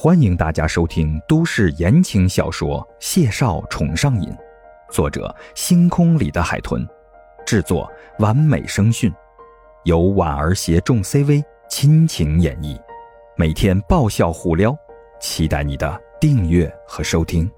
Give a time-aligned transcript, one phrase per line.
[0.00, 4.28] 欢迎大家收听都市言情小说《谢少宠上瘾》，
[4.92, 6.86] 作者：星空里的海豚，
[7.44, 9.12] 制作：完美声讯，
[9.82, 12.80] 由婉儿携众 CV 亲情演绎，
[13.36, 14.72] 每天爆笑互撩，
[15.20, 17.50] 期待你的订阅和收听。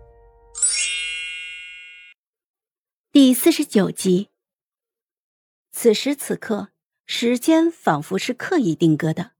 [3.12, 4.30] 第四十九集。
[5.72, 6.68] 此时此刻，
[7.04, 9.32] 时间仿佛是刻意定格的，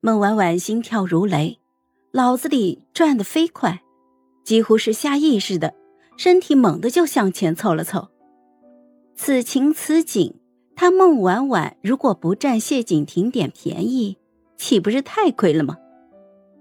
[0.00, 1.58] 孟婉婉心跳如雷。
[2.16, 3.82] 脑子里转得飞快，
[4.42, 5.74] 几乎是下意识的，
[6.16, 8.08] 身体猛地就向前凑了凑。
[9.14, 10.34] 此情此景，
[10.74, 14.16] 他孟婉婉如果不占谢景亭点便宜，
[14.56, 15.76] 岂不是太亏了吗？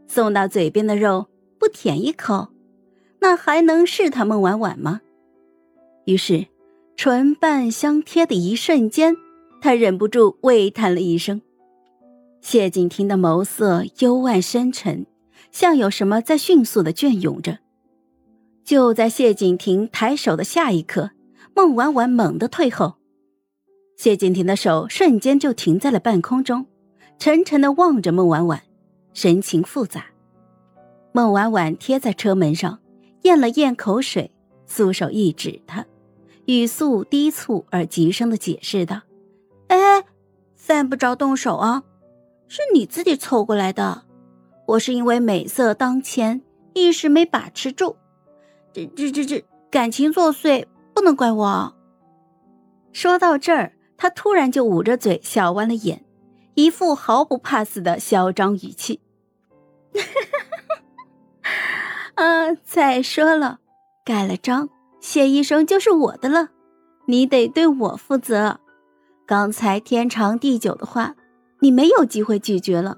[0.10, 1.28] 送到嘴边的肉
[1.58, 2.50] 不舔一口，
[3.20, 5.00] 那还能是他孟婉婉吗？
[6.04, 6.48] 于是，
[6.98, 9.16] 唇瓣相贴的一瞬间，
[9.62, 11.42] 他忍不住喟叹了一声。
[12.42, 15.06] 谢景亭的眸色幽暗深沉。
[15.56, 17.60] 像有什么在迅速的隽涌着。
[18.66, 21.12] 就在谢景亭抬手的下一刻，
[21.56, 22.96] 孟婉婉猛地退后，
[23.96, 26.66] 谢景亭的手瞬间就停在了半空中，
[27.18, 28.64] 沉沉的望着孟婉婉，
[29.14, 30.08] 神情复杂。
[31.14, 32.80] 孟婉婉贴在车门上，
[33.22, 34.36] 咽了咽口水，
[34.66, 35.86] 素手一指他，
[36.48, 39.04] 语速低促而急声的解释道
[39.70, 40.04] ：“哎，
[40.58, 41.84] 犯不着动手啊，
[42.50, 44.04] 是你自己凑过来的。”
[44.68, 46.42] 我是因为美色当前，
[46.74, 47.96] 一时没把持住，
[48.74, 51.76] 这这这这感情作祟，不能怪我。
[52.92, 56.04] 说到这儿，他突然就捂着嘴笑弯了眼，
[56.56, 59.02] 一副毫不怕死的嚣张语气。
[62.16, 63.60] 啊， 再说了，
[64.04, 64.70] 盖了章，
[65.00, 66.50] 谢医生就是我的了，
[67.06, 68.60] 你得对我负责。
[69.28, 71.16] 刚才天长地久的话，
[71.60, 72.98] 你没有机会拒绝了。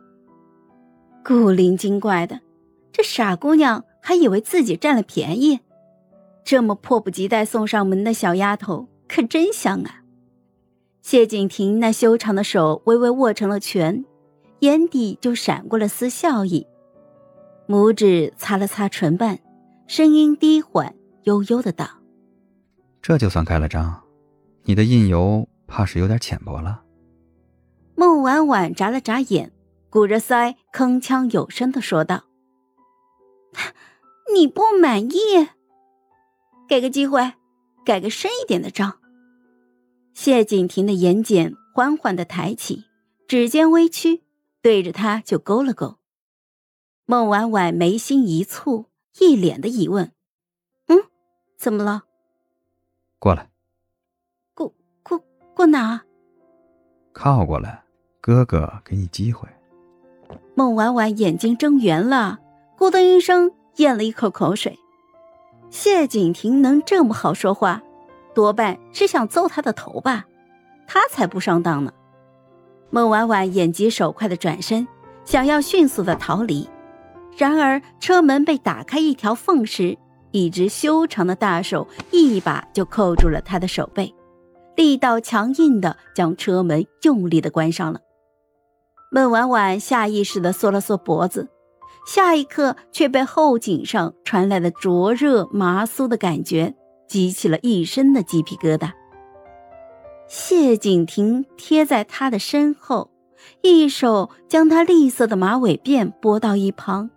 [1.28, 2.40] 古灵精怪的，
[2.94, 5.60] 这傻姑娘还以为自己占了便宜，
[6.46, 10.04] 这么迫不及待送上门的小丫头可真香啊！
[11.02, 14.06] 谢景亭那修长的手微微握成了拳，
[14.60, 16.66] 眼底就闪过了丝笑意，
[17.68, 19.38] 拇指擦了擦唇瓣，
[19.86, 21.86] 声音低缓悠悠的道
[23.04, 24.02] ：“这就算盖了章，
[24.64, 26.84] 你的印油怕是有点浅薄了。”
[27.96, 29.52] 孟婉婉眨了眨眼。
[29.90, 32.26] 鼓着腮，铿锵有声的说道
[34.34, 35.50] ：“你不满意？
[36.68, 37.34] 给个机会，
[37.86, 39.00] 改个深一点的章。”
[40.14, 42.86] 谢景亭的眼睑缓缓的抬起，
[43.28, 44.24] 指尖微曲，
[44.62, 45.98] 对着他就勾了勾。
[47.06, 48.88] 孟婉婉眉心一蹙，
[49.20, 50.12] 一脸的疑问
[50.88, 50.98] ：“嗯，
[51.56, 52.04] 怎么了？”
[53.20, 53.50] 过来。
[54.54, 55.24] 过过
[55.56, 56.04] 过哪？
[57.14, 57.86] 靠过来，
[58.20, 59.48] 哥哥给你机会。
[60.58, 62.40] 孟婉婉眼睛睁圆了，
[62.80, 64.80] 咕噔一声咽了一口口水。
[65.70, 67.80] 谢景亭能这么好说话，
[68.34, 70.26] 多半是想揍他的头吧？
[70.88, 71.94] 他才不上当呢！
[72.90, 74.88] 孟婉婉眼疾手快的转身，
[75.26, 76.68] 想要迅速的逃离，
[77.38, 79.96] 然而车门被打开一条缝时，
[80.32, 84.12] 一只修长的大手一把就扣住了他的手背，
[84.76, 88.00] 力道强硬的将车门用力的关上了。
[89.10, 91.48] 孟婉婉下意识地缩了缩脖子，
[92.06, 96.76] 下一刻却被后颈上传来的灼热麻酥的感觉
[97.08, 98.92] 激起了一身的鸡皮疙瘩。
[100.28, 103.10] 谢景亭贴在他的身后，
[103.62, 107.10] 一手将他栗色的马尾辫拨到一旁，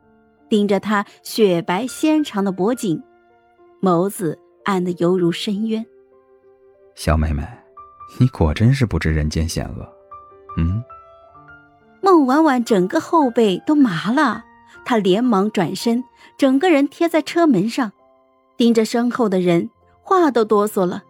[0.49, 3.03] 盯着他雪白纤长的脖颈，
[3.83, 5.85] 眸子暗得犹如深渊。
[6.95, 7.45] 小妹妹，
[8.21, 9.93] 你果真是不知人间险恶，
[10.57, 10.81] 嗯。
[12.25, 14.45] 婉婉整个后背都麻了，
[14.85, 16.05] 她连忙转身，
[16.37, 17.93] 整个人贴在车门上，
[18.57, 19.71] 盯着身后的人，
[20.03, 21.05] 话都哆嗦了：“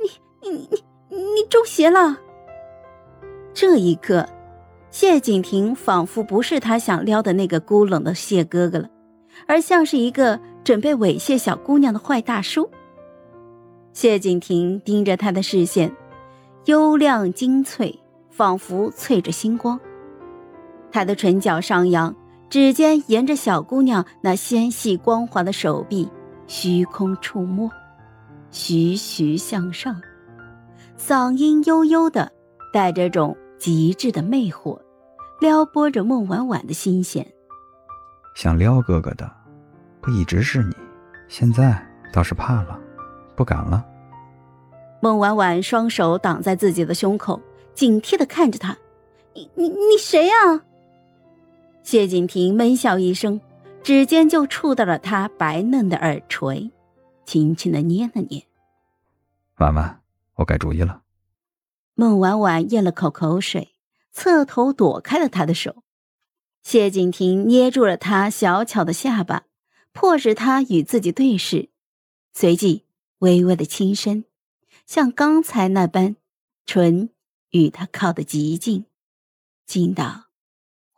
[0.00, 0.68] 你、你、
[1.10, 2.18] 你、你中邪了！”
[3.54, 4.28] 这一刻，
[4.90, 8.88] 谢景亭仿佛不是他想撩的那个孤冷的谢哥哥了，
[9.46, 12.70] 而像是一个准备猥亵小姑娘的坏大叔。
[13.92, 15.96] 谢景亭盯着他的视线，
[16.66, 17.98] 幽亮精粹，
[18.30, 19.80] 仿佛淬着星光。
[20.90, 22.14] 他的唇角上扬，
[22.48, 26.08] 指尖沿着小姑娘那纤细光滑的手臂
[26.46, 27.70] 虚空触摸，
[28.50, 30.00] 徐徐向上，
[30.98, 32.32] 嗓音悠悠的，
[32.72, 34.78] 带着种极致的魅惑，
[35.40, 37.26] 撩拨着孟婉婉的心弦。
[38.34, 39.30] 想撩哥哥的，
[40.00, 40.74] 不一直是你，
[41.28, 41.80] 现在
[42.12, 42.78] 倒是怕了，
[43.36, 43.84] 不敢了。
[45.00, 47.40] 孟婉婉双手挡在自己的胸口，
[47.74, 48.76] 警惕的看着他
[49.34, 50.62] ：“你你你谁呀？”
[51.90, 53.40] 谢景亭闷笑一声，
[53.82, 56.70] 指尖就触到了他白嫩的耳垂，
[57.24, 58.46] 轻轻的捏了捏。
[59.56, 60.02] 婉婉，
[60.34, 61.00] 我改主意了。
[61.94, 63.70] 孟婉婉咽了口口水，
[64.12, 65.82] 侧头躲开了他的手。
[66.62, 69.44] 谢景亭捏住了她小巧的下巴，
[69.94, 71.70] 迫使她与自己对视，
[72.34, 72.84] 随即
[73.20, 74.24] 微微的轻声，
[74.84, 76.16] 像刚才那般，
[76.66, 77.08] 唇
[77.52, 78.84] 与他靠得极近，
[79.64, 80.27] 近到